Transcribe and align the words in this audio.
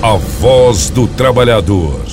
A 0.00 0.14
Voz 0.14 0.90
do 0.90 1.08
Trabalhador. 1.08 2.04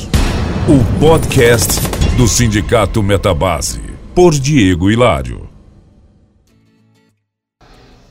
O 0.68 1.00
podcast 1.00 1.80
do 2.18 2.28
Sindicato 2.28 3.04
Metabase. 3.04 3.80
Por 4.16 4.34
Diego 4.34 4.90
Hilário. 4.90 5.48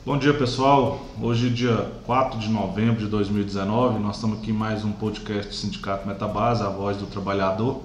Bom 0.05 0.17
dia, 0.17 0.33
pessoal. 0.33 1.05
Hoje, 1.21 1.49
dia 1.49 1.91
4 2.05 2.39
de 2.39 2.47
novembro 2.47 3.03
de 3.03 3.07
2019, 3.07 3.99
nós 3.99 4.15
estamos 4.15 4.39
aqui 4.39 4.51
em 4.51 4.53
mais 4.53 4.85
um 4.85 4.93
podcast 4.93 5.49
do 5.49 5.53
Sindicato 5.53 6.07
Metabase, 6.07 6.63
A 6.63 6.69
Voz 6.69 6.95
do 6.95 7.07
Trabalhador. 7.07 7.81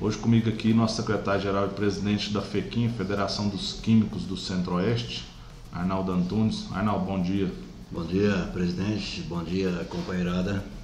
Hoje 0.00 0.18
comigo 0.18 0.48
aqui, 0.48 0.74
nosso 0.74 0.96
secretário-geral 0.96 1.66
e 1.66 1.70
presidente 1.70 2.32
da 2.32 2.42
FEQUIM, 2.42 2.88
Federação 2.88 3.46
dos 3.46 3.74
Químicos 3.74 4.24
do 4.24 4.36
Centro-Oeste, 4.36 5.24
Arnaldo 5.72 6.10
Antunes. 6.10 6.66
Arnaldo, 6.72 7.04
bom 7.04 7.22
dia. 7.22 7.48
Bom 7.92 8.02
dia, 8.02 8.50
presidente. 8.52 9.22
Bom 9.22 9.44
dia, 9.44 9.86
companheirada. 9.88 10.79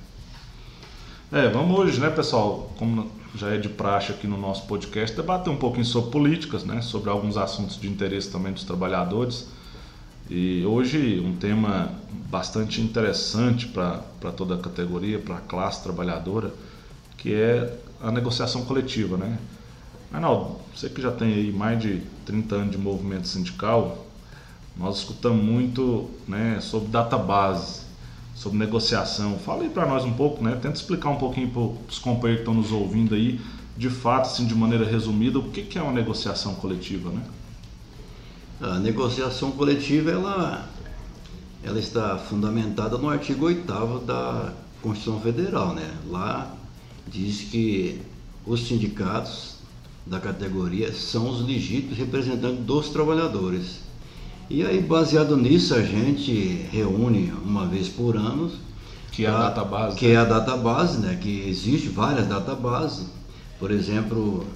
É, 1.33 1.49
vamos 1.49 1.77
hoje, 1.77 1.99
né, 1.99 2.09
pessoal, 2.09 2.71
como 2.79 3.11
já 3.35 3.49
é 3.49 3.59
de 3.59 3.69
praxe 3.69 4.13
aqui 4.13 4.29
no 4.29 4.37
nosso 4.37 4.65
podcast, 4.69 5.17
debater 5.17 5.53
um 5.53 5.57
pouquinho 5.57 5.85
sobre 5.85 6.13
políticas, 6.13 6.63
né, 6.63 6.81
sobre 6.81 7.11
alguns 7.11 7.37
assuntos 7.37 7.81
de 7.81 7.89
interesse 7.89 8.31
também 8.31 8.53
dos 8.53 8.63
trabalhadores. 8.63 9.49
E 10.31 10.65
hoje 10.65 11.19
um 11.19 11.35
tema 11.35 11.91
bastante 12.31 12.81
interessante 12.81 13.67
para 13.67 14.31
toda 14.37 14.55
a 14.55 14.59
categoria, 14.59 15.19
para 15.19 15.39
a 15.39 15.41
classe 15.41 15.83
trabalhadora, 15.83 16.55
que 17.17 17.35
é 17.35 17.77
a 18.01 18.13
negociação 18.13 18.65
coletiva, 18.65 19.17
né? 19.17 19.37
Arnaldo, 20.13 20.61
você 20.73 20.89
que 20.89 21.03
já 21.03 21.11
tem 21.11 21.35
aí 21.35 21.53
mais 21.53 21.81
de 21.83 22.03
30 22.25 22.55
anos 22.55 22.71
de 22.71 22.79
movimento 22.79 23.27
sindical, 23.27 24.07
nós 24.77 24.99
escutamos 24.99 25.45
muito 25.45 26.09
né, 26.29 26.59
sobre 26.61 26.89
database, 26.89 27.86
sobre 28.37 28.59
negociação. 28.59 29.39
Fala 29.39 29.63
aí 29.63 29.71
para 29.71 29.87
nós 29.87 30.05
um 30.05 30.13
pouco, 30.13 30.45
né? 30.45 30.53
Tenta 30.53 30.75
explicar 30.75 31.09
um 31.09 31.17
pouquinho 31.17 31.49
para 31.49 31.63
os 31.91 31.99
companheiros 31.99 32.45
que 32.45 32.51
estão 32.51 32.55
nos 32.55 32.71
ouvindo 32.71 33.15
aí, 33.15 33.41
de 33.77 33.89
fato, 33.89 34.27
assim, 34.27 34.47
de 34.47 34.55
maneira 34.55 34.85
resumida, 34.85 35.39
o 35.39 35.51
que, 35.51 35.63
que 35.63 35.79
é 35.79 35.83
uma 35.83 35.93
negociação 35.93 36.55
coletiva, 36.55 37.11
né? 37.11 37.23
A 38.61 38.79
negociação 38.79 39.51
coletiva, 39.53 40.11
ela, 40.11 40.69
ela 41.63 41.79
está 41.79 42.19
fundamentada 42.19 42.97
no 42.99 43.09
artigo 43.09 43.47
8 43.47 44.05
da 44.05 44.53
Constituição 44.83 45.21
Federal, 45.21 45.75
né? 45.75 45.91
Lá 46.09 46.55
diz 47.09 47.41
que 47.51 48.03
os 48.47 48.67
sindicatos 48.67 49.57
da 50.07 50.21
categoria 50.21 50.93
são 50.93 51.29
os 51.29 51.45
legítimos 51.45 51.99
representantes 51.99 52.65
dos 52.65 52.91
trabalhadores. 52.91 53.86
E 54.49 54.65
aí, 54.65 54.81
baseado 54.81 55.37
nisso, 55.37 55.75
a 55.75 55.83
gente 55.83 56.67
reúne 56.71 57.33
uma 57.45 57.67
vez 57.67 57.89
por 57.89 58.17
ano. 58.17 58.51
Que 59.11 59.25
é 59.25 59.29
a, 59.29 59.35
a 59.35 59.49
database. 59.49 59.97
Que 59.97 60.07
é 60.07 60.17
a 60.17 60.25
database, 60.25 60.99
né? 60.99 61.19
Que 61.21 61.49
existe 61.49 61.89
várias 61.89 62.29
databases. 62.29 63.07
Por 63.59 63.73
exemplo, 63.73 64.47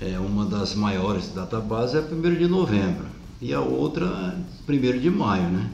é, 0.00 0.18
uma 0.18 0.44
das 0.44 0.74
maiores 0.74 1.28
databases 1.32 1.94
é 1.94 2.00
1 2.00 2.34
de 2.38 2.48
novembro. 2.48 3.06
E 3.40 3.54
a 3.54 3.60
outra, 3.60 4.36
1 4.68 4.98
de 4.98 5.10
maio, 5.10 5.48
né? 5.48 5.70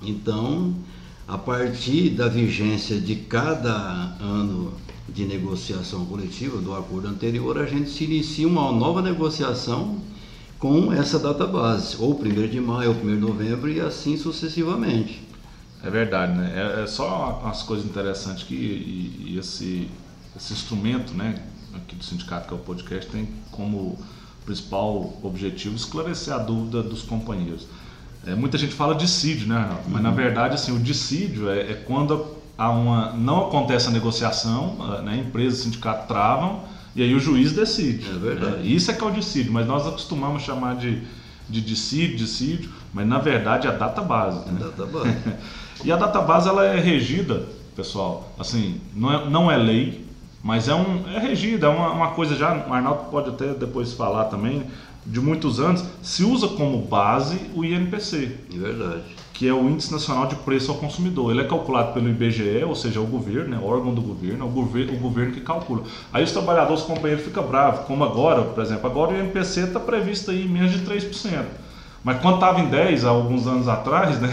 Então, 0.00 0.72
a 1.26 1.36
partir 1.36 2.10
da 2.10 2.28
vigência 2.28 3.00
de 3.00 3.16
cada 3.16 3.72
ano 4.20 4.72
de 5.08 5.24
negociação 5.24 6.04
coletiva 6.04 6.58
do 6.58 6.72
acordo 6.74 7.08
anterior, 7.08 7.58
a 7.58 7.66
gente 7.66 7.90
se 7.90 8.04
inicia 8.04 8.46
uma 8.46 8.70
nova 8.70 9.02
negociação 9.02 9.98
com 10.64 10.90
essa 10.90 11.18
data 11.18 11.46
base, 11.46 11.94
ou 12.00 12.18
1 12.18 12.48
de 12.48 12.58
maio, 12.58 12.88
ou 12.88 12.96
1 12.96 13.00
de 13.00 13.20
novembro 13.20 13.70
e 13.70 13.82
assim 13.82 14.16
sucessivamente. 14.16 15.22
É 15.82 15.90
verdade, 15.90 16.32
né? 16.32 16.54
É, 16.56 16.84
é 16.84 16.86
só 16.86 17.42
as 17.44 17.62
coisas 17.62 17.84
interessantes 17.84 18.44
que 18.44 18.54
e, 18.54 19.32
e 19.32 19.38
esse, 19.38 19.90
esse 20.34 20.54
instrumento, 20.54 21.12
né, 21.12 21.42
aqui 21.74 21.94
do 21.94 22.02
sindicato 22.02 22.48
que 22.48 22.54
é 22.54 22.56
o 22.56 22.60
podcast, 22.60 23.10
tem 23.10 23.28
como 23.50 23.98
principal 24.46 25.18
objetivo 25.22 25.76
esclarecer 25.76 26.32
a 26.32 26.38
dúvida 26.38 26.82
dos 26.82 27.02
companheiros. 27.02 27.66
É, 28.26 28.34
muita 28.34 28.56
gente 28.56 28.72
fala 28.72 28.94
dissídio, 28.94 29.46
né, 29.46 29.58
Renato? 29.58 29.82
Mas 29.88 29.96
uhum. 29.96 30.02
na 30.02 30.10
verdade, 30.12 30.54
assim, 30.54 30.74
o 30.74 30.78
dissídio 30.78 31.50
é, 31.50 31.72
é, 31.72 31.74
quando 31.74 32.26
há 32.56 32.70
uma, 32.70 33.12
não 33.12 33.48
acontece 33.48 33.88
a 33.88 33.90
negociação, 33.90 35.02
né, 35.02 35.18
empresa 35.18 35.56
e 35.56 35.62
sindicato 35.64 36.08
travam 36.08 36.62
e 36.94 37.02
aí 37.02 37.14
o 37.14 37.20
juiz 37.20 37.52
decide. 37.52 38.08
É 38.08 38.18
verdade. 38.18 38.56
É, 38.58 38.66
isso 38.66 38.90
é 38.90 38.94
que 38.94 39.02
é 39.02 39.06
o 39.06 39.10
dissídio, 39.10 39.52
mas 39.52 39.66
nós 39.66 39.86
acostumamos 39.86 40.42
chamar 40.42 40.76
de, 40.76 41.02
de 41.48 41.60
dissídio, 41.60 42.16
dissídio, 42.16 42.70
mas 42.92 43.06
na 43.06 43.18
verdade 43.18 43.66
é 43.66 43.70
a 43.70 43.74
data 43.74 44.00
base. 44.00 44.48
Né? 44.50 44.60
Data 44.60 44.86
base. 44.86 45.16
e 45.84 45.90
a 45.90 45.96
data 45.96 46.20
base 46.20 46.48
ela 46.48 46.64
é 46.64 46.78
regida, 46.78 47.46
pessoal, 47.74 48.32
assim, 48.38 48.80
não 48.94 49.12
é, 49.12 49.28
não 49.28 49.50
é 49.50 49.56
lei, 49.56 50.06
mas 50.42 50.68
é, 50.68 50.74
um, 50.74 51.08
é 51.08 51.18
regida, 51.18 51.66
é 51.66 51.70
uma, 51.70 51.90
uma 51.90 52.10
coisa 52.10 52.36
já, 52.36 52.54
o 52.54 52.72
Arnaldo 52.72 53.10
pode 53.10 53.30
até 53.30 53.54
depois 53.54 53.94
falar 53.94 54.26
também, 54.26 54.62
de 55.06 55.20
muitos 55.20 55.60
anos, 55.60 55.84
se 56.02 56.24
usa 56.24 56.48
como 56.48 56.78
base 56.82 57.38
o 57.54 57.64
INPC. 57.64 58.36
É 58.52 58.58
verdade 58.58 59.24
que 59.34 59.48
é 59.48 59.52
o 59.52 59.68
Índice 59.68 59.92
Nacional 59.92 60.28
de 60.28 60.36
Preço 60.36 60.70
ao 60.70 60.78
Consumidor. 60.78 61.32
Ele 61.32 61.40
é 61.40 61.44
calculado 61.44 61.92
pelo 61.92 62.08
IBGE, 62.08 62.62
ou 62.64 62.74
seja, 62.74 63.00
o 63.00 63.04
governo, 63.04 63.48
né, 63.48 63.58
o 63.60 63.66
órgão 63.66 63.92
do 63.92 64.00
governo, 64.00 64.44
é 64.44 64.48
o 64.48 64.50
governo, 64.50 64.94
o 64.94 64.96
governo 64.96 65.32
que 65.32 65.40
calcula. 65.40 65.82
Aí 66.12 66.22
os 66.22 66.30
trabalhadores, 66.30 66.82
os 66.82 66.86
companheiros 66.86 67.24
ficam 67.24 67.44
bravos, 67.44 67.84
como 67.86 68.04
agora, 68.04 68.42
por 68.42 68.62
exemplo, 68.62 68.88
agora 68.88 69.12
o 69.12 69.20
INPC 69.20 69.60
está 69.62 69.80
previsto 69.80 70.30
aí 70.30 70.44
em 70.44 70.48
menos 70.48 70.70
de 70.70 70.78
3%. 70.86 71.44
Mas 72.04 72.20
quando 72.20 72.34
estava 72.34 72.60
em 72.60 72.68
10, 72.68 73.04
há 73.04 73.08
alguns 73.08 73.46
anos 73.46 73.66
atrás, 73.66 74.20
né? 74.20 74.30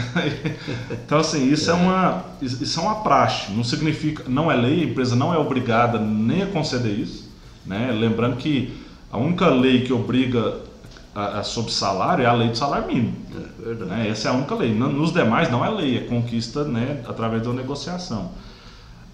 Então 0.92 1.18
assim, 1.18 1.52
isso 1.52 1.72
é. 1.72 1.74
é 1.74 1.78
uma 1.78 2.26
isso 2.42 2.80
é 2.80 2.84
uma 2.84 2.96
praxe, 2.96 3.52
não 3.54 3.64
significa, 3.64 4.26
não 4.28 4.52
é 4.52 4.56
lei, 4.56 4.82
a 4.82 4.86
empresa 4.86 5.16
não 5.16 5.34
é 5.34 5.38
obrigada 5.38 5.98
nem 5.98 6.44
a 6.44 6.48
conceder 6.48 6.92
isso, 6.92 7.30
né? 7.66 7.92
Lembrando 7.92 8.36
que 8.36 8.74
a 9.12 9.18
única 9.18 9.48
lei 9.50 9.82
que 9.82 9.92
obriga 9.92 10.62
a, 11.14 11.40
a, 11.40 11.44
sobre 11.44 11.72
salário 11.72 12.24
é 12.24 12.28
a 12.28 12.34
lei 12.34 12.50
do 12.50 12.58
salário 12.58 12.88
mínimo. 12.88 13.16
É 13.66 13.74
né? 13.86 14.10
Essa 14.10 14.30
é 14.30 14.32
a 14.32 14.34
única 14.34 14.56
lei. 14.56 14.74
Nos 14.74 15.12
demais 15.12 15.52
não 15.52 15.64
é 15.66 15.70
lei, 15.70 15.98
é 15.98 16.02
conquista 16.02 16.64
né, 16.64 17.04
através 17.06 17.44
da 17.44 17.52
negociação. 17.52 18.32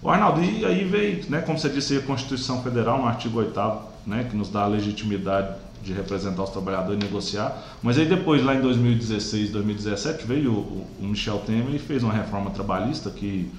O 0.00 0.08
Arnaldo, 0.08 0.42
e 0.42 0.64
aí 0.64 0.84
veio, 0.84 1.24
né, 1.28 1.40
como 1.40 1.58
você 1.58 1.68
disse, 1.68 1.96
a 1.96 2.00
Constituição 2.00 2.62
Federal, 2.62 2.98
no 2.98 3.08
artigo 3.08 3.38
8 3.40 3.60
né, 4.06 4.26
que 4.30 4.36
nos 4.36 4.48
dá 4.48 4.62
a 4.62 4.66
legitimidade 4.68 5.56
de 5.82 5.92
representar 5.92 6.44
os 6.44 6.50
trabalhadores 6.50 7.00
e 7.00 7.04
negociar. 7.04 7.60
Mas 7.82 7.98
aí 7.98 8.06
depois, 8.06 8.44
lá 8.44 8.54
em 8.54 8.60
2016, 8.60 9.50
2017, 9.50 10.24
veio 10.24 10.52
o, 10.52 10.86
o 11.00 11.04
Michel 11.04 11.38
Temer 11.38 11.74
e 11.74 11.78
fez 11.80 12.04
uma 12.04 12.12
reforma 12.12 12.50
trabalhista 12.50 13.10
que 13.10 13.50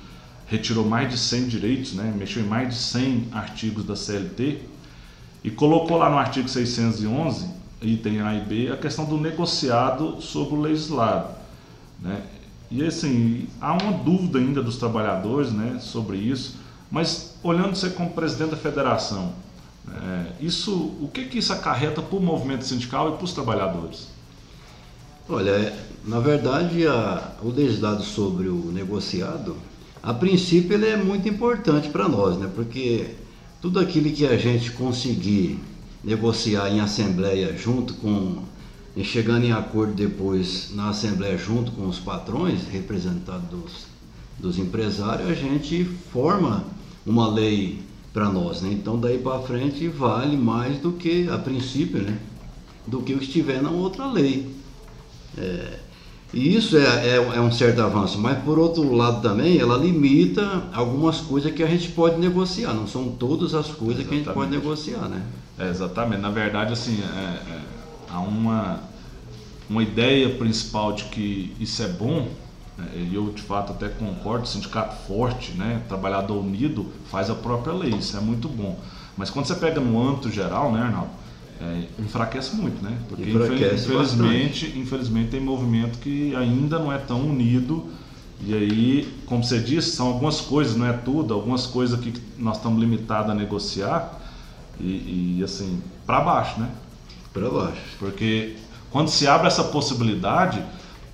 retirou 0.48 0.86
mais 0.86 1.10
de 1.10 1.18
100 1.18 1.48
direitos, 1.48 1.94
né, 1.94 2.14
mexeu 2.18 2.42
em 2.42 2.48
mais 2.48 2.70
de 2.70 2.76
100 2.76 3.28
artigos 3.34 3.84
da 3.84 3.98
CLT 3.98 4.79
e 5.44 5.50
colocou 5.50 5.98
lá 5.98 6.10
no 6.10 6.18
artigo 6.18 6.48
611 6.48 7.60
item 7.82 8.22
A 8.22 8.36
e 8.36 8.42
B, 8.42 8.72
a 8.72 8.78
questão 8.78 9.06
do 9.06 9.18
negociado 9.18 10.22
sobre 10.22 10.56
o 10.56 10.62
legislado. 10.62 11.34
Né? 12.02 12.22
E 12.72 12.86
assim, 12.86 13.48
há 13.60 13.74
uma 13.74 13.94
dúvida 13.94 14.40
ainda 14.40 14.62
dos 14.62 14.78
trabalhadores 14.78 15.52
né, 15.52 15.80
sobre 15.80 16.18
isso, 16.18 16.58
mas 16.92 17.36
olhando 17.42 17.76
você 17.76 17.90
como 17.90 18.12
presidente 18.12 18.52
da 18.52 18.58
federação, 18.58 19.34
é, 19.92 20.32
isso, 20.40 20.74
o 21.02 21.10
que, 21.12 21.26
que 21.26 21.40
isso 21.40 21.52
acarreta 21.52 22.02
para 22.02 22.18
o 22.18 22.22
movimento 22.22 22.66
sindical 22.66 23.14
e 23.14 23.16
para 23.16 23.26
os 23.26 23.34
trabalhadores? 23.34 24.08
Olha, 25.28 25.74
na 26.06 26.20
verdade, 26.20 26.86
a, 26.86 27.32
o 27.42 27.50
legislado 27.50 28.04
sobre 28.04 28.50
o 28.50 28.72
negociado, 28.72 29.56
a 30.02 30.14
princípio 30.14 30.74
ele 30.74 30.88
é 30.88 30.98
muito 30.98 31.28
importante 31.28 31.90
para 31.90 32.08
nós, 32.08 32.38
né? 32.38 32.50
porque 32.54 33.16
tudo 33.62 33.80
aquilo 33.80 34.10
que 34.12 34.26
a 34.26 34.38
gente 34.38 34.72
conseguir 34.72 35.60
negociar 36.04 36.70
em 36.70 36.80
assembleia 36.80 37.56
junto 37.58 37.94
com 37.96 38.44
e 38.96 39.04
chegando 39.04 39.46
em 39.46 39.52
acordo 39.52 39.94
depois 39.94 40.72
na 40.74 40.90
assembleia 40.90 41.38
junto 41.38 41.72
com 41.74 41.88
os 41.88 42.00
patrões 42.00 42.68
representados 42.72 43.86
dos, 44.40 44.58
empresários 44.58 45.30
a 45.30 45.34
gente 45.34 45.84
forma 46.12 46.66
uma 47.06 47.32
lei 47.32 47.82
para 48.14 48.30
nós 48.30 48.62
né? 48.62 48.72
então 48.72 49.00
daí 49.00 49.18
para 49.18 49.42
frente 49.42 49.88
vale 49.88 50.36
mais 50.36 50.80
do 50.80 50.94
que 50.94 51.30
a 51.30 51.38
princípio 51.38 52.02
né 52.02 52.18
do 52.88 53.02
que 53.02 53.14
o 53.14 53.20
que 53.20 53.26
estiver 53.26 53.62
na 53.62 53.70
outra 53.70 54.10
lei 54.10 54.50
é, 55.38 55.80
e 56.32 56.56
isso 56.56 56.78
é, 56.78 57.08
é, 57.08 57.16
é, 57.16 57.42
um 57.42 57.52
certo 57.52 57.82
avanço, 57.82 58.20
mas 58.20 58.38
por 58.44 58.60
outro 58.60 58.94
lado 58.94 59.22
também 59.22 59.58
ela 59.58 59.76
limita 59.76 60.64
algumas 60.74 61.20
coisas 61.22 61.52
que 61.52 61.64
a 61.64 61.68
gente 61.68 61.90
pode 61.90 62.20
negociar, 62.20 62.74
não 62.74 62.86
são 62.86 63.10
todas 63.10 63.56
as 63.56 63.68
coisas 63.68 64.02
exatamente. 64.02 64.08
que 64.08 64.14
a 64.14 64.18
gente 64.18 64.34
pode 64.34 64.52
negociar, 64.52 65.08
né? 65.10 65.24
É, 65.58 65.70
exatamente, 65.70 66.22
na 66.22 66.30
verdade 66.30 66.72
assim, 66.72 67.02
é, 67.02 67.52
é, 67.52 67.62
há 68.12 68.20
uma, 68.20 68.80
uma 69.68 69.82
ideia 69.82 70.30
principal 70.36 70.94
de 70.94 71.06
que 71.06 71.56
isso 71.60 71.82
é 71.82 71.88
bom, 71.88 72.28
né? 72.78 72.88
e 72.96 73.16
eu 73.16 73.32
de 73.32 73.42
fato 73.42 73.74
até 73.74 73.90
concordo, 73.90 74.48
sindicato 74.48 75.08
forte, 75.08 75.54
né? 75.54 75.82
trabalhador 75.88 76.38
unido, 76.38 76.86
faz 77.10 77.32
a 77.32 77.36
própria 77.36 77.74
lei, 77.74 77.96
isso 77.96 78.16
é 78.16 78.20
muito 78.20 78.48
bom. 78.48 78.80
Mas 79.18 79.32
quando 79.32 79.48
você 79.48 79.56
pega 79.56 79.82
no 79.82 80.00
âmbito 80.02 80.32
geral, 80.32 80.72
né, 80.72 80.82
Arnaldo? 80.82 81.10
É, 81.62 81.84
enfraquece 82.00 82.56
muito, 82.56 82.82
né? 82.84 82.98
Porque 83.08 83.30
enfraquece 83.30 83.86
infelizmente, 83.86 84.74
infelizmente 84.78 85.30
tem 85.32 85.42
movimento 85.42 86.00
que 86.00 86.36
ainda 86.36 86.80
não 86.80 86.92
é 86.92 86.98
tão 86.98 87.22
unido 87.22 87.86
E 88.46 88.54
aí, 88.54 89.14
como 89.26 89.44
você 89.44 89.60
disse, 89.60 89.92
são 89.92 90.08
algumas 90.08 90.40
coisas, 90.40 90.76
não 90.76 90.86
é 90.86 90.94
tudo, 90.94 91.34
algumas 91.34 91.66
coisas 91.66 92.00
que 92.00 92.14
nós 92.38 92.56
estamos 92.58 92.80
limitados 92.80 93.30
a 93.30 93.36
negociar 93.36 94.18
e, 94.80 95.38
e 95.40 95.44
assim, 95.44 95.82
para 96.06 96.22
baixo, 96.22 96.60
né? 96.60 96.70
Para 97.34 97.50
baixo. 97.50 97.82
Porque 98.00 98.56
quando 98.90 99.10
se 99.10 99.28
abre 99.28 99.48
essa 99.48 99.66
possibilidade, 99.66 100.64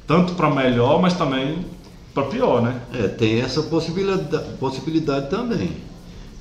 tanto 0.05 0.35
para 0.35 0.51
melhor, 0.51 1.01
mas 1.01 1.15
também 1.15 1.65
para 2.13 2.25
pior, 2.27 2.61
né? 2.61 2.79
É, 2.93 3.07
tem 3.07 3.41
essa 3.41 3.63
possibilidade, 3.63 4.53
possibilidade 4.59 5.29
também. 5.29 5.71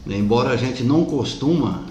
Embora 0.07 0.51
a 0.51 0.57
gente 0.57 0.83
não 0.83 1.07
costuma 1.07 1.85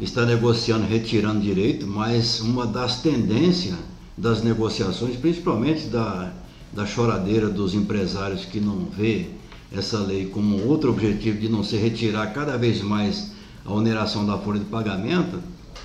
estar 0.00 0.26
negociando, 0.26 0.86
retirando 0.86 1.40
direito, 1.40 1.86
mas 1.86 2.40
uma 2.40 2.66
das 2.66 3.00
tendências 3.00 3.76
das 4.16 4.42
negociações, 4.42 5.16
principalmente 5.16 5.86
da 5.88 6.32
da 6.76 6.84
choradeira 6.84 7.48
dos 7.48 7.74
empresários 7.74 8.44
que 8.44 8.60
não 8.60 8.84
vê 8.84 9.26
essa 9.72 9.98
lei 9.98 10.26
como 10.26 10.62
outro 10.66 10.90
objetivo 10.90 11.38
de 11.38 11.48
não 11.48 11.64
se 11.64 11.76
retirar 11.76 12.26
cada 12.34 12.56
vez 12.58 12.82
mais 12.82 13.32
a 13.64 13.72
oneração 13.72 14.26
da 14.26 14.38
folha 14.38 14.60
de 14.60 14.66
pagamento, 14.66 15.40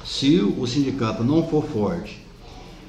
se 0.05 0.39
o 0.39 0.67
sindicato 0.67 1.23
não 1.23 1.47
for 1.47 1.63
forte, 1.63 2.21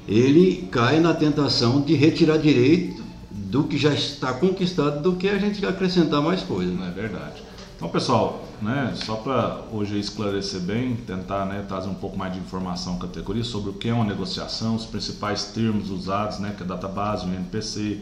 ele 0.07 0.67
cai 0.69 0.99
na 0.99 1.13
tentação 1.13 1.81
de 1.81 1.95
retirar 1.95 2.37
direito 2.37 3.01
do 3.31 3.63
que 3.63 3.77
já 3.77 3.93
está 3.93 4.33
conquistado 4.33 5.01
do 5.01 5.15
que 5.15 5.29
a 5.29 5.37
gente 5.37 5.65
acrescentar 5.65 6.21
mais 6.21 6.43
coisas. 6.43 6.75
É 6.79 6.91
verdade. 6.91 7.41
Então, 7.75 7.89
pessoal, 7.89 8.45
né, 8.61 8.93
só 8.95 9.15
para 9.15 9.61
hoje 9.71 9.99
esclarecer 9.99 10.61
bem, 10.61 10.95
tentar 10.95 11.45
né, 11.45 11.65
trazer 11.67 11.89
um 11.89 11.95
pouco 11.95 12.17
mais 12.17 12.33
de 12.33 12.39
informação 12.39 12.97
categoria 12.97 13.43
sobre 13.43 13.71
o 13.71 13.73
que 13.73 13.89
é 13.89 13.93
uma 13.93 14.05
negociação, 14.05 14.75
os 14.75 14.85
principais 14.85 15.45
termos 15.45 15.89
usados, 15.89 16.39
né, 16.39 16.53
que 16.55 16.63
é 16.63 16.65
a 16.65 16.69
database, 16.69 17.25
o 17.25 17.33
NPC. 17.33 17.99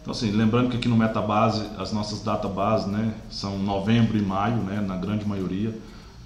Então, 0.00 0.12
assim, 0.12 0.30
lembrando 0.30 0.70
que 0.70 0.76
aqui 0.78 0.88
no 0.88 0.96
Metabase, 0.96 1.62
as 1.76 1.92
nossas 1.92 2.22
databases 2.22 2.86
né, 2.86 3.14
são 3.30 3.58
novembro 3.58 4.16
e 4.16 4.22
maio, 4.22 4.56
né, 4.56 4.80
na 4.80 4.96
grande 4.96 5.26
maioria. 5.26 5.78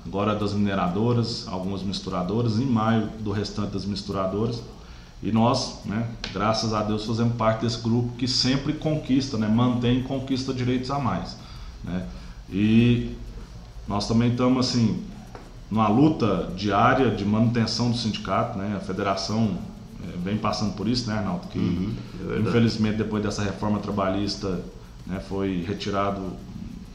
Agora 0.06 0.34
das 0.34 0.52
mineradoras, 0.52 1.48
algumas 1.48 1.82
misturadoras, 1.82 2.58
em 2.58 2.66
maio 2.66 3.08
do 3.18 3.32
restante 3.32 3.72
das 3.72 3.84
misturadoras. 3.84 4.62
E 5.22 5.32
nós, 5.32 5.80
né, 5.84 6.06
graças 6.32 6.72
a 6.72 6.82
Deus, 6.82 7.04
fazemos 7.04 7.34
parte 7.34 7.62
desse 7.62 7.80
grupo 7.82 8.14
que 8.16 8.28
sempre 8.28 8.74
conquista, 8.74 9.36
né, 9.36 9.48
mantém 9.48 10.00
e 10.00 10.02
conquista 10.02 10.54
direitos 10.54 10.90
a 10.90 10.98
mais. 10.98 11.36
Né? 11.82 12.06
E 12.50 13.16
nós 13.86 14.06
também 14.06 14.30
estamos 14.30 14.68
assim 14.68 15.02
numa 15.70 15.88
luta 15.88 16.52
diária 16.56 17.10
de 17.10 17.24
manutenção 17.24 17.90
do 17.90 17.96
sindicato, 17.96 18.58
né? 18.58 18.74
A 18.76 18.80
federação 18.80 19.58
é, 20.02 20.16
vem 20.18 20.36
passando 20.36 20.74
por 20.74 20.86
isso, 20.86 21.08
né, 21.08 21.16
Arnaldo? 21.16 21.48
Que 21.48 21.58
uhum, 21.58 21.94
é 22.30 22.38
infelizmente 22.40 22.98
depois 22.98 23.22
dessa 23.22 23.42
reforma 23.42 23.78
trabalhista 23.78 24.62
né, 25.06 25.20
foi 25.28 25.64
retirado 25.66 26.20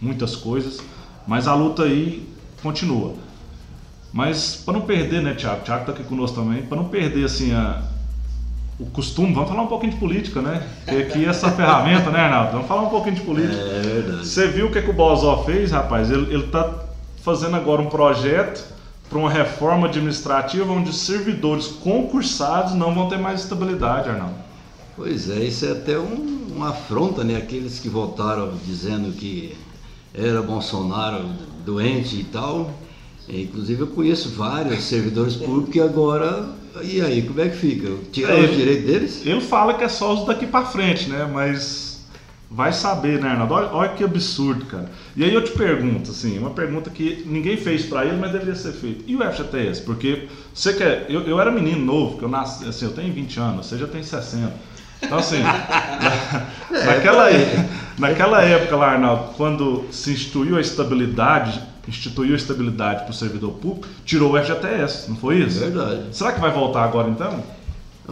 muitas 0.01 0.35
coisas, 0.35 0.79
mas 1.27 1.47
a 1.47 1.53
luta 1.53 1.83
aí 1.83 2.27
continua. 2.61 3.15
Mas 4.11 4.55
para 4.55 4.73
não 4.73 4.81
perder, 4.81 5.21
né, 5.21 5.35
Tiago? 5.35 5.63
Tiago 5.63 5.81
está 5.81 5.91
aqui 5.91 6.03
conosco 6.03 6.41
também. 6.41 6.63
Para 6.63 6.77
não 6.77 6.89
perder 6.89 7.25
assim 7.25 7.51
a, 7.51 7.83
o 8.79 8.85
costume, 8.85 9.33
vamos 9.33 9.49
falar 9.49 9.63
um 9.63 9.67
pouquinho 9.67 9.91
de 9.91 9.99
política, 9.99 10.41
né? 10.41 10.65
Porque 10.85 11.01
aqui 11.01 11.25
essa 11.25 11.51
ferramenta, 11.51 12.09
né, 12.09 12.19
Arnaldo? 12.19 12.53
Vamos 12.53 12.67
falar 12.67 12.83
um 12.83 12.89
pouquinho 12.89 13.15
de 13.15 13.21
política. 13.21 13.61
É, 13.61 13.77
é 13.77 13.81
verdade. 13.81 14.27
Você 14.27 14.47
viu 14.47 14.67
o 14.67 14.71
que, 14.71 14.81
que 14.81 14.89
o 14.89 14.93
Bozó 14.93 15.43
fez, 15.43 15.71
rapaz? 15.71 16.09
Ele 16.09 16.45
está 16.45 16.75
fazendo 17.21 17.57
agora 17.57 17.81
um 17.81 17.87
projeto 17.87 18.63
para 19.09 19.19
uma 19.19 19.29
reforma 19.29 19.87
administrativa 19.87 20.71
onde 20.71 20.93
servidores 20.93 21.67
concursados 21.67 22.73
não 22.73 22.93
vão 22.95 23.09
ter 23.09 23.17
mais 23.17 23.41
estabilidade, 23.41 24.07
Arnaldo. 24.07 24.35
Pois 24.95 25.29
é, 25.29 25.43
isso 25.43 25.65
é 25.65 25.71
até 25.71 25.97
um, 25.97 26.47
uma 26.55 26.69
afronta, 26.69 27.23
né? 27.23 27.35
Aqueles 27.35 27.79
que 27.79 27.89
votaram 27.89 28.53
dizendo 28.65 29.11
que 29.11 29.57
era 30.13 30.41
Bolsonaro 30.41 31.25
doente 31.65 32.15
e 32.17 32.23
tal. 32.23 32.71
Inclusive 33.27 33.81
eu 33.81 33.87
conheço 33.87 34.29
vários 34.29 34.83
servidores 34.83 35.35
públicos 35.35 35.71
que 35.71 35.81
agora 35.81 36.49
e 36.83 37.01
aí, 37.01 37.21
como 37.21 37.41
é 37.41 37.49
que 37.49 37.57
fica? 37.57 37.89
Tirar 38.11 38.35
é, 38.35 38.41
os 38.41 38.55
direitos 38.55 38.85
deles? 38.85 39.25
Ele 39.25 39.41
fala 39.41 39.73
que 39.73 39.83
é 39.83 39.89
só 39.89 40.13
os 40.13 40.25
daqui 40.25 40.45
para 40.45 40.65
frente, 40.65 41.09
né? 41.09 41.29
Mas 41.31 42.05
vai 42.49 42.73
saber, 42.73 43.19
né, 43.19 43.29
Arnaldo? 43.29 43.53
Olha, 43.53 43.69
olha, 43.71 43.89
que 43.89 44.03
absurdo, 44.03 44.65
cara. 44.65 44.89
E 45.15 45.23
aí 45.23 45.33
eu 45.33 45.43
te 45.43 45.51
pergunto, 45.51 46.11
assim, 46.11 46.39
uma 46.39 46.49
pergunta 46.49 46.89
que 46.89 47.23
ninguém 47.25 47.57
fez 47.57 47.85
para 47.85 48.05
ele, 48.05 48.17
mas 48.17 48.31
deveria 48.31 48.55
ser 48.55 48.73
feita. 48.73 49.03
E 49.05 49.15
o 49.15 49.19
FGTS? 49.19 49.81
Porque 49.83 50.27
você 50.53 50.73
quer. 50.73 51.05
Eu, 51.09 51.21
eu 51.21 51.39
era 51.39 51.51
menino 51.51 51.83
novo, 51.85 52.17
que 52.17 52.23
eu 52.23 52.29
nasci, 52.29 52.67
assim, 52.67 52.85
eu 52.85 52.91
tenho 52.91 53.13
20 53.13 53.39
anos, 53.39 53.65
você 53.65 53.77
já 53.77 53.87
tem 53.87 54.01
60. 54.01 54.51
Então, 55.01 55.17
assim, 55.17 55.37
é, 56.73 56.85
naquela, 56.85 57.29
naquela 57.99 58.41
época 58.41 58.75
lá, 58.75 58.93
Arnaldo, 58.93 59.33
quando 59.35 59.85
se 59.91 60.11
instituiu 60.11 60.57
a 60.57 60.61
estabilidade 60.61 61.69
instituiu 61.89 62.35
estabilidade 62.35 63.03
para 63.03 63.11
o 63.11 63.13
servidor 63.13 63.53
público, 63.53 63.87
tirou 64.05 64.33
o 64.33 64.39
FGTS, 64.39 65.09
não 65.09 65.17
foi 65.17 65.39
isso? 65.39 65.59
Verdade. 65.59 66.03
Será 66.11 66.31
que 66.31 66.39
vai 66.39 66.51
voltar 66.51 66.83
agora 66.83 67.09
então? 67.09 67.43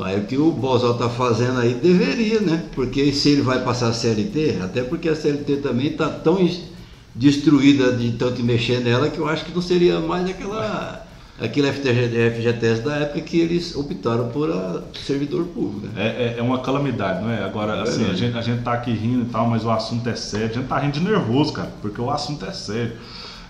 É 0.05 0.17
o 0.17 0.25
que 0.25 0.37
o 0.37 0.51
Bozal 0.51 0.91
está 0.91 1.09
fazendo 1.09 1.59
aí 1.59 1.73
deveria, 1.73 2.39
né? 2.39 2.63
Porque 2.75 3.11
se 3.11 3.29
ele 3.29 3.41
vai 3.41 3.63
passar 3.63 3.89
a 3.89 3.93
CLT, 3.93 4.59
até 4.63 4.83
porque 4.83 5.09
a 5.09 5.15
CLT 5.15 5.57
também 5.57 5.87
está 5.87 6.07
tão 6.07 6.37
destruída 7.15 7.91
de 7.93 8.11
tanto 8.11 8.43
mexer 8.43 8.79
nela 8.79 9.09
que 9.09 9.17
eu 9.17 9.27
acho 9.27 9.45
que 9.45 9.53
não 9.53 9.61
seria 9.61 9.99
mais 9.99 10.29
aquela 10.29 11.06
aquele 11.39 11.71
FGTS 11.71 12.81
da 12.81 12.95
época 12.95 13.21
que 13.21 13.39
eles 13.39 13.75
optaram 13.75 14.29
por 14.29 14.49
servidor 14.93 15.45
público. 15.45 15.87
Né? 15.87 15.91
É, 15.95 16.07
é, 16.07 16.35
é, 16.39 16.41
uma 16.41 16.59
calamidade, 16.59 17.23
não 17.23 17.31
é? 17.31 17.43
Agora, 17.43 17.75
é 17.77 17.81
assim, 17.81 18.09
a 18.09 18.13
gente, 18.13 18.37
a 18.37 18.41
gente 18.41 18.63
tá 18.63 18.73
aqui 18.73 18.91
rindo 18.91 19.25
e 19.25 19.29
tal, 19.29 19.47
mas 19.47 19.63
o 19.63 19.69
assunto 19.69 20.07
é 20.09 20.15
sério. 20.15 20.49
A 20.49 20.53
gente 20.53 20.67
tá 20.67 20.79
rindo 20.79 20.93
de 20.93 21.01
nervoso, 21.01 21.53
cara, 21.53 21.71
porque 21.81 22.01
o 22.01 22.09
assunto 22.09 22.45
é 22.45 22.51
sério. 22.51 22.93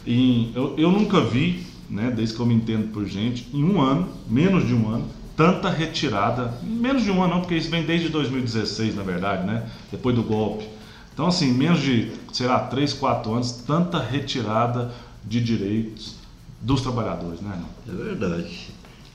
E 0.06 0.52
eu, 0.54 0.76
eu 0.78 0.92
nunca 0.92 1.22
vi, 1.22 1.66
né, 1.90 2.12
desde 2.14 2.36
que 2.36 2.42
eu 2.42 2.46
me 2.46 2.54
entendo 2.54 2.92
por 2.92 3.06
gente, 3.06 3.48
em 3.54 3.64
um 3.64 3.82
ano, 3.82 4.10
menos 4.30 4.68
de 4.68 4.74
um 4.74 4.90
ano, 4.90 5.06
tanta 5.36 5.70
retirada. 5.70 6.54
Menos 6.64 7.04
de 7.04 7.12
um 7.12 7.24
ano 7.24 7.36
não, 7.36 7.42
porque 7.42 7.56
isso 7.56 7.70
vem 7.70 7.84
desde 7.84 8.10
2016, 8.10 8.96
na 8.96 9.04
verdade, 9.04 9.46
né? 9.46 9.64
Depois 9.92 10.16
do 10.16 10.24
golpe. 10.24 10.66
Então, 11.14 11.28
assim, 11.28 11.52
menos 11.54 11.82
de, 11.82 12.12
sei 12.34 12.48
lá, 12.48 12.60
3, 12.60 12.94
4 12.94 13.34
anos, 13.34 13.52
tanta 13.66 13.98
retirada 14.00 14.92
de 15.26 15.42
direitos 15.42 16.18
dos 16.62 16.82
trabalhadores, 16.82 17.42
né? 17.42 17.62
Não? 17.62 17.94
É 17.94 18.04
verdade. 18.04 18.70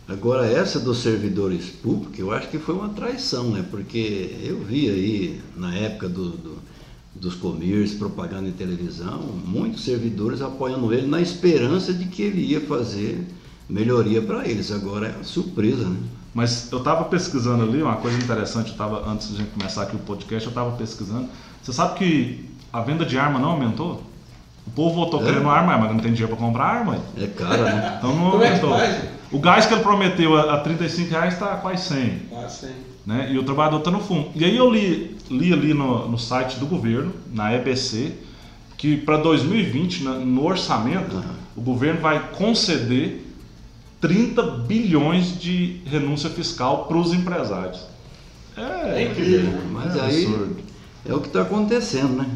Agora, 0.09 0.47
essa 0.47 0.81
dos 0.81 0.99
servidores 0.99 1.71
públicos, 1.71 2.19
eu 2.19 2.33
acho 2.33 2.49
que 2.49 2.59
foi 2.59 2.75
uma 2.75 2.89
traição, 2.89 3.51
né? 3.51 3.65
Porque 3.71 4.37
eu 4.43 4.63
vi 4.65 4.91
aí, 4.91 5.41
na 5.57 5.75
época 5.75 6.09
do, 6.09 6.31
do 6.31 6.73
dos 7.15 7.35
comércios, 7.35 7.99
propaganda 7.99 8.49
em 8.49 8.53
televisão, 8.53 9.21
muitos 9.45 9.85
servidores 9.85 10.41
apoiando 10.41 10.93
ele 10.93 11.07
na 11.07 11.21
esperança 11.21 11.93
de 11.93 12.07
que 12.07 12.23
ele 12.23 12.41
ia 12.41 12.61
fazer 12.63 13.27
melhoria 13.69 14.23
para 14.23 14.49
eles. 14.49 14.73
Agora 14.73 15.09
é 15.09 15.23
surpresa, 15.23 15.89
né? 15.89 15.99
Mas 16.35 16.73
eu 16.73 16.79
estava 16.79 17.05
pesquisando 17.05 17.63
ali, 17.63 17.83
uma 17.83 17.97
coisa 17.97 18.17
interessante, 18.17 18.71
eu 18.71 18.77
tava, 18.77 19.09
antes 19.09 19.29
de 19.29 19.35
a 19.35 19.39
gente 19.39 19.51
começar 19.51 19.83
aqui 19.83 19.95
o 19.95 19.99
podcast, 19.99 20.47
eu 20.47 20.51
estava 20.51 20.75
pesquisando. 20.77 21.29
Você 21.63 21.73
sabe 21.73 21.99
que 21.99 22.51
a 22.73 22.81
venda 22.81 23.05
de 23.05 23.19
arma 23.19 23.39
não 23.39 23.51
aumentou? 23.51 24.03
O 24.67 24.71
povo 24.71 24.95
voltou 24.95 25.23
é. 25.23 25.25
querendo 25.25 25.49
arma, 25.49 25.77
mas 25.77 25.91
não 25.91 25.99
tem 25.99 26.13
dinheiro 26.13 26.35
para 26.35 26.47
comprar 26.47 26.65
arma. 26.65 26.99
É 27.17 27.27
caro, 27.27 27.63
né? 27.63 27.97
Então 27.99 28.15
não 28.15 28.31
Como 28.31 28.43
aumentou. 28.43 28.75
É 28.79 29.13
o 29.33 29.39
gás 29.39 29.65
que 29.65 29.73
ele 29.73 29.83
prometeu 29.83 30.37
a, 30.37 30.55
a 30.57 30.61
35 30.61 31.11
reais 31.11 31.33
está 31.33 31.57
quase 31.57 31.89
100. 31.89 32.19
Quase 32.29 32.57
100. 32.67 32.71
Né? 33.07 33.33
E 33.33 33.39
o 33.39 33.43
trabalhador 33.43 33.79
está 33.79 33.91
no 33.91 34.01
fundo. 34.01 34.31
E 34.35 34.45
aí 34.45 34.57
eu 34.57 34.71
li, 34.71 35.17
li 35.31 35.53
ali 35.53 35.73
no, 35.73 36.07
no 36.07 36.19
site 36.19 36.59
do 36.59 36.67
governo, 36.67 37.13
na 37.33 37.53
EBC, 37.55 38.13
que 38.77 38.99
para 38.99 39.17
2020, 39.17 40.05
no 40.05 40.45
orçamento, 40.45 41.17
uhum. 41.17 41.23
o 41.57 41.61
governo 41.63 42.01
vai 42.01 42.31
conceder 42.33 43.25
30 44.01 44.43
bilhões 44.43 45.41
de 45.41 45.81
renúncia 45.87 46.29
fiscal 46.29 46.85
para 46.85 46.99
os 46.99 47.15
empresários. 47.15 47.81
É, 48.57 49.03
é 49.03 49.11
incrível, 49.11 49.61
mas 49.71 49.97
é 49.97 50.01
aí 50.01 50.27
absurdo. 50.27 50.57
é 51.09 51.15
o 51.15 51.21
que 51.21 51.29
está 51.29 51.41
acontecendo, 51.41 52.17
né? 52.17 52.29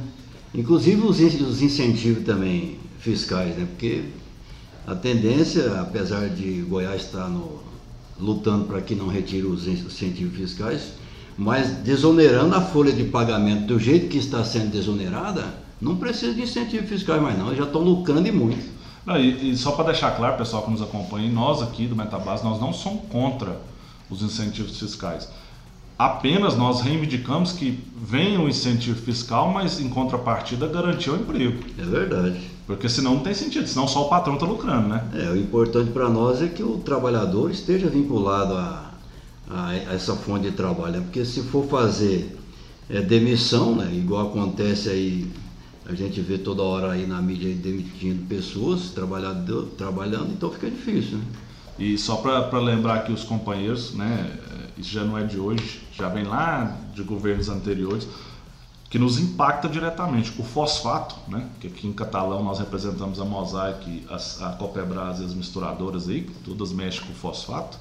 Inclusive 0.56 1.02
os, 1.02 1.20
os 1.20 1.60
incentivos 1.60 2.24
também 2.24 2.78
fiscais, 2.98 3.54
né? 3.56 3.66
Porque 3.70 4.04
a 4.86 4.94
tendência, 4.94 5.80
apesar 5.80 6.28
de 6.30 6.62
Goiás 6.62 7.02
estar 7.02 7.28
no, 7.28 7.60
lutando 8.18 8.64
para 8.64 8.80
que 8.80 8.94
não 8.94 9.08
retire 9.08 9.46
os 9.46 9.66
incentivos 9.66 10.36
fiscais, 10.36 10.92
mas 11.36 11.68
desonerando 11.82 12.54
a 12.54 12.62
folha 12.62 12.90
de 12.90 13.04
pagamento 13.04 13.66
do 13.66 13.78
jeito 13.78 14.08
que 14.08 14.16
está 14.16 14.42
sendo 14.42 14.70
desonerada, 14.70 15.44
não 15.78 15.96
precisa 15.96 16.32
de 16.32 16.40
incentivo 16.40 16.86
fiscal 16.86 17.20
mais 17.20 17.38
não, 17.38 17.54
já 17.54 17.64
estão 17.64 17.82
lucrando 17.82 18.26
e 18.26 18.32
muito. 18.32 18.74
Não, 19.04 19.18
e, 19.18 19.50
e, 19.50 19.56
só 19.56 19.72
para 19.72 19.92
deixar 19.92 20.16
claro, 20.16 20.38
pessoal 20.38 20.62
que 20.62 20.70
nos 20.70 20.80
acompanha, 20.80 21.30
nós 21.30 21.62
aqui 21.62 21.86
do 21.86 21.94
Metabase, 21.94 22.42
nós 22.42 22.58
não 22.58 22.72
somos 22.72 23.02
contra 23.10 23.60
os 24.08 24.22
incentivos 24.22 24.78
fiscais. 24.78 25.28
Apenas 25.98 26.56
nós 26.56 26.82
reivindicamos 26.82 27.52
que 27.52 27.82
venha 27.96 28.38
o 28.38 28.48
incentivo 28.48 29.00
fiscal, 29.00 29.50
mas 29.50 29.80
em 29.80 29.88
contrapartida 29.88 30.68
garantir 30.68 31.10
o 31.10 31.16
emprego. 31.16 31.58
É 31.78 31.82
verdade. 31.82 32.40
Porque 32.66 32.88
senão 32.88 33.14
não 33.14 33.22
tem 33.22 33.32
sentido, 33.32 33.66
senão 33.66 33.88
só 33.88 34.06
o 34.06 34.08
patrão 34.08 34.34
está 34.34 34.44
lucrando, 34.44 34.88
né? 34.88 35.04
É, 35.14 35.30
o 35.30 35.36
importante 35.36 35.90
para 35.92 36.10
nós 36.10 36.42
é 36.42 36.48
que 36.48 36.62
o 36.62 36.78
trabalhador 36.78 37.50
esteja 37.50 37.88
vinculado 37.88 38.54
a, 38.54 38.92
a, 39.48 39.68
a, 39.68 39.94
essa 39.94 40.14
fonte 40.16 40.50
de 40.50 40.56
trabalho, 40.56 40.94
né? 40.94 41.00
porque 41.00 41.24
se 41.24 41.42
for 41.44 41.66
fazer 41.66 42.36
é, 42.90 43.00
demissão, 43.00 43.74
né? 43.76 43.90
Igual 43.94 44.28
acontece 44.28 44.90
aí, 44.90 45.30
a 45.86 45.94
gente 45.94 46.20
vê 46.20 46.36
toda 46.36 46.62
hora 46.62 46.92
aí 46.92 47.06
na 47.06 47.22
mídia 47.22 47.48
aí 47.48 47.54
demitindo 47.54 48.26
pessoas, 48.26 48.90
trabalhando 48.90 50.32
então 50.32 50.50
fica 50.50 50.68
difícil, 50.68 51.18
né? 51.18 51.24
E 51.78 51.96
só 51.98 52.16
para 52.16 52.58
lembrar 52.58 52.94
aqui 52.96 53.12
os 53.12 53.22
companheiros, 53.22 53.94
né, 53.94 54.32
isso 54.76 54.90
já 54.90 55.04
não 55.04 55.16
é 55.16 55.24
de 55.24 55.38
hoje, 55.38 55.82
já 55.92 56.08
vem 56.08 56.24
lá 56.24 56.76
de 56.94 57.02
governos 57.02 57.48
anteriores, 57.48 58.06
que 58.88 58.98
nos 58.98 59.18
impacta 59.18 59.68
diretamente. 59.68 60.32
O 60.38 60.44
fosfato, 60.44 61.16
né, 61.28 61.48
que 61.60 61.66
aqui 61.66 61.86
em 61.86 61.92
Catalão 61.92 62.42
nós 62.42 62.58
representamos 62.58 63.20
a 63.20 63.24
Mosaic, 63.24 64.06
a, 64.08 64.46
a 64.48 64.52
Copebras 64.52 65.20
e 65.20 65.24
as 65.24 65.34
misturadoras 65.34 66.08
aí, 66.08 66.28
todas 66.44 66.72
mexem 66.72 67.02
com 67.02 67.12
fosfato. 67.12 67.78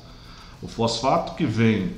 O 0.62 0.68
fosfato 0.68 1.36
que 1.36 1.46
vem 1.46 1.94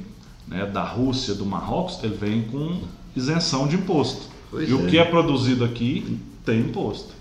né, 0.48 0.66
da 0.66 0.84
Rússia, 0.84 1.34
do 1.34 1.46
Marrocos, 1.46 2.04
ele 2.04 2.16
vem 2.16 2.44
com 2.44 2.82
isenção 3.16 3.68
de 3.68 3.76
imposto. 3.76 4.24
Pois 4.50 4.68
e 4.68 4.72
é. 4.72 4.76
o 4.76 4.88
que 4.88 4.98
é 4.98 5.06
produzido 5.06 5.64
aqui 5.64 6.20
tem 6.46 6.62
imposto. 6.62 7.17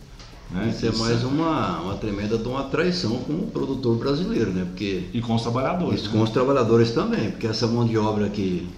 Né? 0.50 0.68
Isso 0.68 0.86
é 0.86 0.92
mais 0.92 1.24
uma, 1.24 1.80
uma 1.80 1.94
tremenda 1.94 2.36
uma 2.36 2.64
traição 2.64 3.16
com 3.18 3.32
o 3.32 3.50
produtor 3.52 3.96
brasileiro, 3.96 4.50
né? 4.52 4.64
Porque, 4.64 5.04
e 5.12 5.20
com 5.20 5.34
os 5.34 5.42
trabalhadores. 5.42 6.00
Isso, 6.00 6.10
né? 6.10 6.16
com 6.16 6.22
os 6.22 6.30
trabalhadores 6.30 6.92
também, 6.92 7.30
porque 7.30 7.46
essa 7.46 7.66
mão 7.66 7.84
de 7.84 7.98
obra 7.98 8.28
que, 8.28 8.68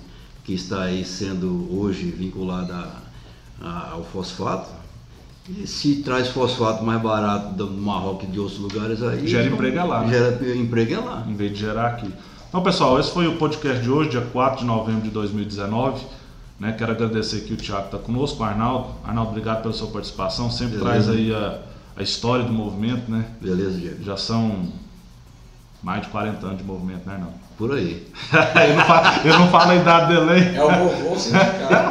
que 0.44 0.54
está 0.54 0.82
aí 0.82 1.04
sendo 1.04 1.68
hoje 1.70 2.10
vinculada 2.10 2.75
a, 2.75 3.66
a, 3.66 3.90
ao 3.92 4.04
fosfato, 4.04 4.70
e 5.48 5.66
se 5.66 5.96
traz 5.96 6.28
fosfato 6.28 6.84
mais 6.84 7.00
barato 7.00 7.54
do 7.54 7.70
Marrocos 7.70 8.28
e 8.28 8.32
de 8.32 8.38
outros 8.38 8.58
lugares 8.58 9.02
aí. 9.02 9.26
Gera 9.26 9.48
emprego 9.48 9.87
lá. 9.87 10.02
Né? 10.02 10.10
Gera 10.10 10.56
emprego 10.56 11.04
lá. 11.04 11.25
Em 11.26 11.34
vez 11.34 11.52
de 11.52 11.58
gerar 11.58 11.87
aqui. 11.87 12.12
Então, 12.48 12.62
pessoal, 12.62 12.98
esse 12.98 13.10
foi 13.10 13.26
o 13.26 13.37
podcast 13.37 13.82
de 13.82 13.90
hoje, 13.90 14.10
dia 14.10 14.20
4 14.20 14.60
de 14.60 14.64
novembro 14.64 15.02
de 15.02 15.10
2019. 15.10 16.02
Né? 16.59 16.73
Quero 16.73 16.93
agradecer 16.93 17.43
que 17.43 17.53
o 17.53 17.57
Thiago 17.57 17.87
está 17.87 17.99
conosco, 17.99 18.43
o 18.43 18.45
Arnaldo. 18.45 18.95
Arnaldo, 19.05 19.31
obrigado 19.31 19.62
pela 19.62 19.75
sua 19.75 19.88
participação. 19.88 20.50
Sempre 20.50 20.79
Beleza. 20.79 20.85
traz 20.85 21.09
aí 21.09 21.33
a, 21.35 21.62
a 21.97 22.03
história 22.03 22.45
do 22.45 22.53
movimento, 22.53 23.11
né? 23.11 23.25
Beleza, 23.41 23.79
Diego. 23.79 24.03
Já 24.03 24.17
são 24.17 24.73
mais 25.83 26.03
de 26.03 26.09
40 26.09 26.47
anos 26.47 26.59
de 26.59 26.65
movimento, 26.65 27.07
né, 27.07 27.15
Arnaldo? 27.15 27.48
Por 27.59 27.73
aí. 27.73 28.00
eu, 28.69 28.77
não 28.77 28.85
falo, 28.85 29.07
eu 29.25 29.38
não 29.41 29.49
falo 29.49 29.71
a 29.73 29.75
idade 29.75 30.15
dele 30.15 30.31
aí. 30.31 30.55
É 30.55 30.62
o 30.62 30.71
vovô 30.71 31.19
sindical. 31.19 31.91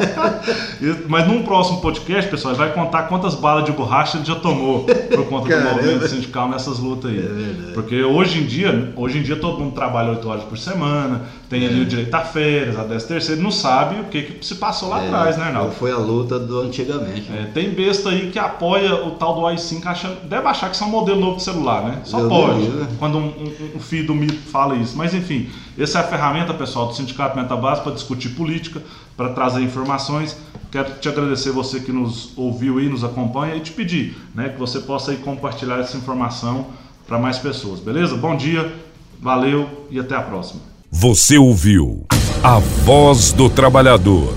Mas 1.10 1.28
num 1.28 1.44
próximo 1.44 1.82
podcast, 1.82 2.32
pessoal, 2.32 2.54
ele 2.54 2.64
vai 2.64 2.72
contar 2.72 3.04
quantas 3.04 3.36
balas 3.36 3.66
de 3.66 3.74
borracha 3.74 4.16
ele 4.16 4.26
já 4.26 4.36
tomou 4.36 4.86
por 4.86 5.28
conta 5.28 5.50
Caramba. 5.50 5.72
do 5.72 5.76
movimento 5.76 6.08
sindical 6.08 6.48
nessas 6.48 6.80
lutas 6.80 7.12
aí. 7.12 7.20
É 7.20 7.74
Porque 7.74 8.02
hoje 8.02 8.40
em 8.40 8.46
dia, 8.46 8.94
hoje 8.96 9.18
em 9.18 9.24
dia 9.24 9.36
todo 9.36 9.60
mundo 9.60 9.74
trabalha 9.74 10.12
8 10.12 10.30
horas 10.30 10.44
por 10.46 10.58
semana, 10.58 11.24
tem 11.50 11.66
é. 11.66 11.68
ali 11.68 11.82
o 11.82 11.86
direito 11.86 12.16
a 12.16 12.22
férias, 12.22 12.80
a 12.80 12.84
10 12.84 13.04
terceiro, 13.04 13.42
não 13.42 13.52
sabe 13.52 14.00
o 14.00 14.06
que, 14.06 14.22
que 14.22 14.46
se 14.46 14.56
passou 14.56 14.88
lá 14.88 15.04
é, 15.04 15.08
atrás, 15.08 15.38
né, 15.38 15.46
Arnaldo? 15.48 15.74
Foi 15.74 15.92
a 15.92 15.98
luta 15.98 16.40
do 16.40 16.62
antigamente. 16.62 17.30
É, 17.30 17.44
tem 17.54 17.72
besta 17.72 18.10
aí 18.10 18.32
que 18.32 18.40
apoia 18.40 18.96
o 19.06 19.12
tal 19.12 19.36
do 19.36 19.42
i5 19.42 19.86
achando. 19.86 20.16
Deve 20.30 20.48
achar 20.48 20.70
que 20.70 20.76
isso 20.76 20.84
é 20.86 20.88
um 20.88 20.92
modelo 20.92 21.20
novo 21.20 21.36
de 21.36 21.44
celular, 21.44 21.84
né? 21.84 22.00
Só 22.06 22.26
pode. 22.30 22.72
Quando 22.98 23.18
um, 23.18 23.26
um, 23.26 23.54
um 23.76 23.80
filho 23.82 24.08
do 24.08 24.16
mito 24.16 24.50
fala 24.50 24.78
isso. 24.78 24.96
Mas 24.96 25.14
enfim. 25.14 25.50
Essa 25.78 26.00
é 26.00 26.02
a 26.02 26.08
ferramenta, 26.08 26.54
pessoal, 26.54 26.88
do 26.88 26.96
Sindicato 26.96 27.38
Metabase 27.38 27.82
para 27.82 27.94
discutir 27.94 28.30
política, 28.30 28.82
para 29.16 29.30
trazer 29.30 29.62
informações. 29.62 30.38
Quero 30.72 30.96
te 31.00 31.08
agradecer 31.08 31.52
você 31.52 31.80
que 31.80 31.92
nos 31.92 32.32
ouviu 32.36 32.80
e 32.80 32.90
nos 32.90 33.04
acompanha 33.04 33.56
e 33.56 33.62
te 33.62 33.72
pedir 33.72 34.18
né, 34.36 34.50
que 34.50 34.60
você 34.60 34.80
possa 34.80 35.12
aí 35.12 35.18
compartilhar 35.18 35.80
essa 35.80 35.98
informação 35.98 36.68
para 37.08 37.18
mais 37.18 37.38
pessoas, 37.38 37.80
beleza? 37.80 38.16
Bom 38.16 38.36
dia, 38.36 38.74
valeu 39.22 39.88
e 39.90 40.00
até 40.00 40.16
a 40.16 40.22
próxima. 40.22 40.62
Você 40.92 41.38
ouviu 41.38 42.06
A 42.44 42.60
Voz 42.60 43.32
do 43.32 43.50
Trabalhador, 43.50 44.34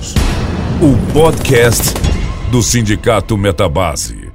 o 0.81 1.13
podcast 1.13 1.95
do 2.51 2.63
Sindicato 2.63 3.37
Metabase. 3.37 4.30